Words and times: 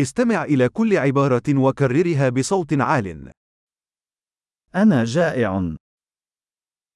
استمع 0.00 0.44
إلى 0.44 0.68
كل 0.68 0.96
عبارة 0.96 1.42
وكررها 1.48 2.28
بصوت 2.28 2.72
عال. 2.72 3.32
أنا 4.74 5.04
جائع. 5.04 5.76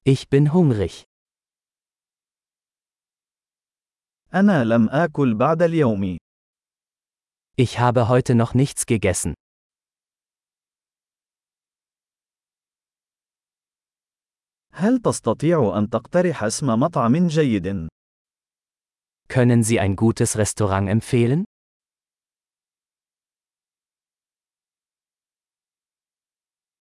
Ich 0.04 0.28
bin 0.28 0.52
hungrig. 0.52 1.04
أنا 4.34 4.64
لم 4.64 4.88
آكل 4.88 5.34
بعد 5.34 5.62
اليوم. 5.62 6.18
Ich 7.56 7.78
habe 7.78 8.08
heute 8.08 8.34
noch 8.34 8.54
nichts 8.54 8.86
gegessen. 8.86 9.34
هل 14.72 14.98
تستطيع 14.98 15.78
أن 15.78 15.90
تقترح 15.90 16.44
اسم 16.44 16.66
مطعم 16.66 17.26
جيد؟ 17.26 17.88
Können 19.28 19.62
Sie 19.62 19.78
ein 19.80 19.96
gutes 19.96 20.36
Restaurant 20.36 20.88
empfehlen? 20.88 21.44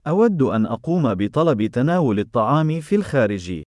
أود 0.08 0.42
أن 0.42 0.66
أقوم 0.66 1.14
بطلب 1.14 1.66
تناول 1.66 2.18
الطعام 2.18 2.80
في 2.80 2.94
الخارج. 2.94 3.62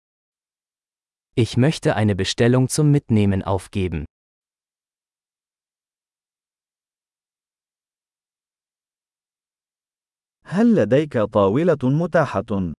Ich 1.39 1.57
möchte 1.57 1.95
eine 1.95 2.15
Bestellung 2.15 2.67
zum 2.67 2.91
Mitnehmen 2.91 3.43
aufgeben. 3.43 4.05
هل 10.45 10.75
لديك 10.75 11.17
طاولة 11.17 11.77
متاحة؟ 11.83 12.73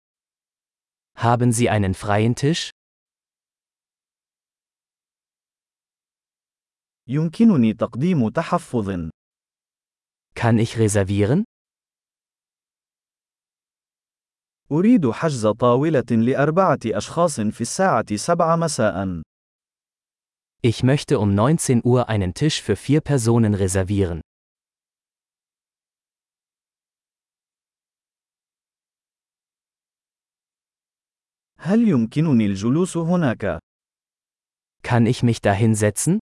Haben 1.18 1.52
Sie 1.52 1.70
einen 1.70 1.94
freien 1.94 2.36
Tisch? 2.36 2.72
يمكنني 7.10 7.74
تقديم 7.74 8.30
تحفظ. 8.30 9.10
Kann 10.36 10.58
ich 10.60 10.78
reservieren? 10.78 11.44
أريد 14.73 15.11
حجز 15.11 15.47
طاولة 15.47 16.05
لأربعة 16.11 16.79
أشخاص 16.87 17.41
في 17.41 17.61
الساعة 17.61 18.17
سبعة 18.17 18.57
مساء. 18.57 19.23
Ich 20.63 20.83
möchte 20.83 21.19
um 21.19 21.35
19 21.37 21.83
Uhr 21.85 22.09
einen 22.09 22.33
Tisch 22.33 22.63
für 22.63 22.77
vier 22.77 23.03
Personen 23.03 23.55
reservieren. 23.55 24.21
هل 31.59 31.89
يمكنني 31.89 32.47
الجلوس 32.47 32.97
هناك؟ 32.97 33.59
Kann 34.83 35.07
ich 35.07 35.23
mich 35.23 35.41
da 35.41 35.53
hinsetzen? 35.53 36.19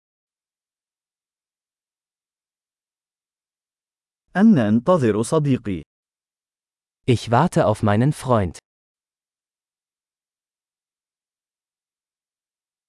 أنا 4.37 4.69
أنتظر 4.69 5.23
صديقي. 5.23 5.94
Ich 7.06 7.32
warte 7.32 7.66
auf 7.66 7.84
meinen 7.84 8.14
Freund. 8.14 8.60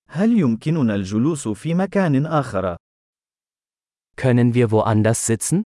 هل 0.09 0.39
يمكننا 0.39 0.95
الجلوس 0.95 1.49
في 1.49 1.75
مكان 1.75 2.27
آخر؟ 2.27 2.77
Können 4.17 4.55
wir 4.55 4.71
woanders 4.71 5.27
sitzen? 5.27 5.63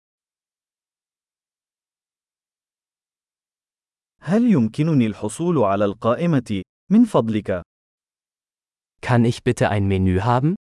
هل 4.21 4.53
يمكنني 4.53 5.07
الحصول 5.07 5.59
على 5.59 5.85
القائمة؟ 5.85 6.63
من 6.91 7.05
فضلك. 7.05 7.63
Kann 9.01 9.25
ich 9.25 9.43
bitte 9.43 9.69
ein 9.71 9.89
Menü 9.89 10.21
haben? 10.21 10.55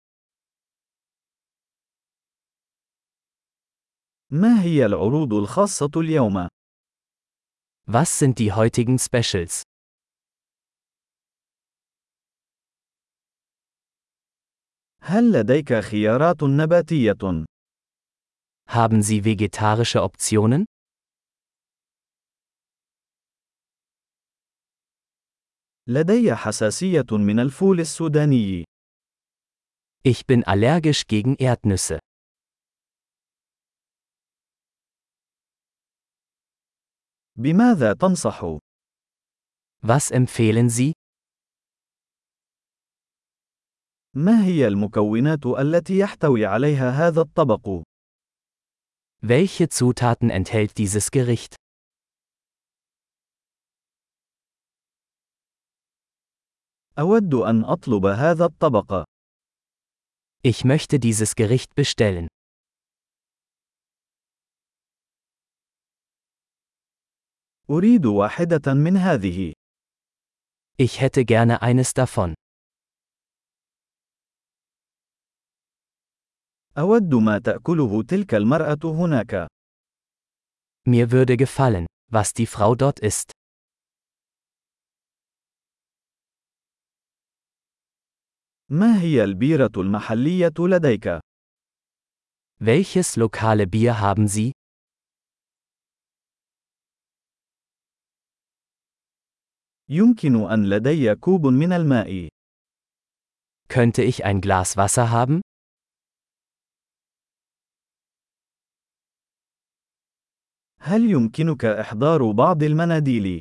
ما 4.31 4.62
هي 4.62 4.86
العروض 4.86 5.34
الخاصة 5.34 5.91
اليوم؟ 5.97 6.48
Was 7.86 8.19
sind 8.19 8.39
die 8.39 8.53
heutigen 8.53 8.98
Specials? 8.98 9.62
هل 15.02 15.33
لديك 15.33 15.80
خيارات 15.80 16.42
نباتية؟ 16.42 17.45
Haben 18.68 19.02
Sie 19.02 19.24
vegetarische 19.24 20.02
Optionen? 20.02 20.64
لدي 25.86 26.35
حساسية 26.35 27.07
من 27.11 27.40
الفول 27.40 27.80
السوداني. 27.80 28.64
Ich 30.05 30.27
bin 30.27 30.45
allergisch 30.45 31.07
gegen 31.07 31.36
Erdnüsse. 31.36 31.98
بماذا 37.39 37.93
تنصح؟ 37.93 38.58
Was 39.86 40.11
empfehlen 40.11 40.70
Sie? 40.70 40.93
ما 44.14 44.45
هي 44.45 44.67
المكونات 44.67 45.45
التي 45.45 45.97
يحتوي 45.97 46.45
عليها 46.45 46.89
هذا 46.89 47.21
الطبق؟ 47.21 47.83
Welche 49.21 49.70
Zutaten 49.70 50.30
enthält 50.30 50.77
dieses 50.77 51.11
Gericht? 51.11 51.55
أود 56.99 57.33
أن 57.33 57.65
أطلب 57.65 58.05
هذا 58.05 58.45
الطبق. 58.45 59.03
Ich 60.43 60.65
möchte 60.65 60.99
dieses 60.99 61.36
Gericht 61.36 61.76
bestellen. 61.76 62.27
أريد 67.70 68.05
واحدة 68.05 68.73
من 68.73 68.98
هذه. 68.98 69.54
Ich 70.80 71.02
hätte 71.02 71.26
gerne 71.26 71.61
eines 71.61 71.94
davon. 71.94 72.33
أود 76.77 77.16
ما 77.16 77.39
تأكله 77.39 78.04
تلك 78.04 78.33
المرأة 78.36 78.80
هناك. 78.83 79.48
Mir 80.86 81.11
würde 81.11 81.36
gefallen, 81.38 81.86
was 82.11 82.33
die 82.33 82.45
Frau 82.45 82.76
dort 82.76 83.00
isst. 83.00 83.32
ما 88.70 89.02
هي 89.02 89.23
البيرة 89.23 89.72
المحلية 89.77 90.54
لديك؟ 90.60 91.20
Welches 92.60 93.16
lokale 93.17 93.67
Bier 93.67 94.00
haben 94.00 94.27
Sie? 94.27 94.52
يمكن 99.89 100.52
أن 100.52 100.70
لدي 100.70 101.15
كوب 101.15 101.45
من 101.45 101.73
الماء. 101.73 102.27
Könnte 103.70 104.03
ich 104.03 104.25
ein 104.25 104.42
Glas 104.42 104.77
Wasser 104.77 105.11
haben? 105.11 105.42
هل 110.80 111.11
يمكنك 111.11 111.65
إحضار 111.65 112.31
بعض 112.31 112.64
المناديل؟ 112.64 113.39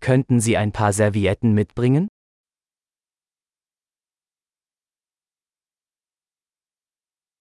Könnten 0.00 0.40
Sie 0.40 0.56
ein 0.56 0.72
paar 0.72 0.92
Servietten 0.92 1.54
mitbringen? 1.54 2.08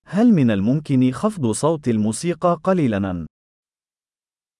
هل 0.05 0.31
من 0.33 0.51
الممكن 0.51 1.11
خفض 1.11 1.51
صوت 1.51 1.87
الموسيقى 1.87 2.59
قليلاً؟ 2.63 3.27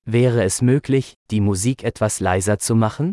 Wäre 0.07 0.43
es 0.43 0.63
möglich, 0.63 1.15
die 1.31 1.41
Musik 1.41 1.85
etwas 1.85 2.21
leiser 2.21 2.59
zu 2.59 2.75
machen? 2.75 3.13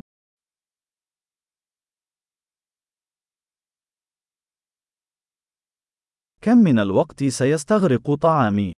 كم 6.42 6.58
من 6.58 6.80
الوقت 6.80 7.24
سيستغرق 7.24 8.16
طعامي؟ 8.16 8.74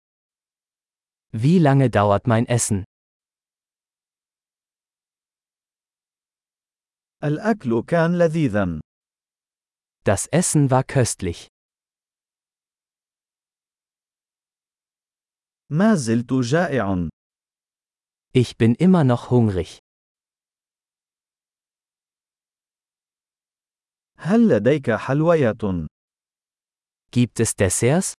Wie 1.32 1.58
lange 1.58 1.90
dauert 1.90 2.26
mein 2.26 2.46
Essen? 2.46 2.84
الأكل 7.24 7.82
كان 7.86 8.18
لذيذاً. 8.18 8.80
Das 10.04 10.26
Essen 10.26 10.70
war 10.70 10.84
köstlich. 10.84 11.48
ما 15.70 15.94
زلت 15.94 16.32
جائع. 16.32 17.08
Ich 18.34 18.56
bin 18.56 18.74
immer 18.74 19.04
noch 19.04 19.30
hungrig. 19.30 19.78
هل 24.18 24.48
لديك 24.48 24.90
حلويات؟ 24.90 25.64
Gibt 27.10 27.40
es 27.40 27.56
Desserts? 27.56 28.14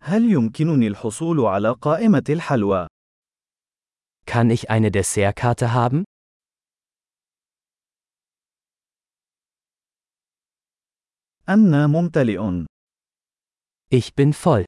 هل 0.00 0.32
يمكنني 0.32 0.86
الحصول 0.86 1.40
على 1.40 1.70
قائمة 1.72 2.24
الحلوى؟ 2.28 2.86
Kann 4.26 4.50
ich 4.50 4.70
eine 4.70 4.90
Dessertkarte 4.90 5.72
haben? 5.72 6.04
أنا 11.48 11.86
ممتلئ. 11.86 12.64
Ich 13.90 14.14
bin 14.14 14.32
voll. 14.32 14.64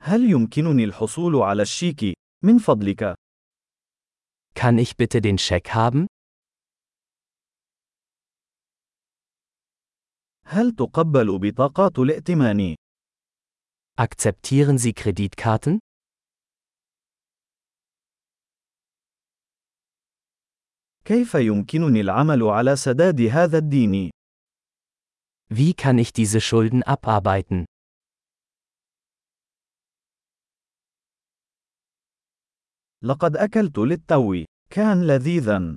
هل 0.00 0.30
يمكنني 0.30 0.84
الحصول 0.84 1.36
على 1.36 1.62
الشيك؟ 1.62 2.14
من 2.44 2.58
فضلك. 2.58 3.14
Kann 4.54 4.78
ich 4.78 4.96
bitte 4.96 5.20
den 5.20 5.38
Scheck 5.38 5.74
haben? 5.74 6.06
هل 10.46 10.70
تقبل 10.76 11.38
بطاقات 11.38 11.98
الائتمان؟ 11.98 12.74
Akzeptieren 13.98 14.78
Sie 14.78 14.92
Kreditkarten? 14.92 15.78
كيف 21.04 21.34
يمكنني 21.34 22.00
العمل 22.00 22.42
على 22.42 22.76
سداد 22.76 23.20
هذا 23.20 23.58
الدين؟ 23.58 24.10
Wie 25.48 25.74
kann 25.74 25.98
ich 25.98 26.12
diese 26.12 26.40
Schulden 26.40 26.82
abarbeiten? 26.82 27.66
لقد 33.03 33.37
أكلت 33.37 33.77
للتو. 33.77 34.45
كان 34.69 35.07
لذيذا. 35.07 35.75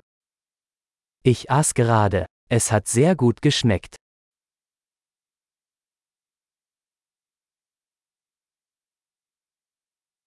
Ich 1.27 1.49
aß 1.49 1.73
gerade. 1.73 2.25
Es 2.49 2.71
hat 2.71 2.87
sehr 2.87 3.15
gut 3.15 3.41
geschmeckt. 3.41 3.95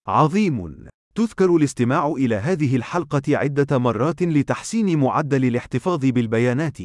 عظيم. 0.09 0.89
تذكر 1.15 1.57
الاستماع 1.57 2.07
إلى 2.07 2.35
هذه 2.35 2.77
الحلقة 2.77 3.23
عدة 3.29 3.79
مرات 3.79 4.23
لتحسين 4.23 4.99
معدل 4.99 5.45
الاحتفاظ 5.45 6.07
بالبيانات. 6.07 6.79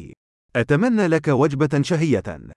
أتمنى 0.56 1.06
لك 1.06 1.28
وجبة 1.28 1.82
شهية. 1.82 2.54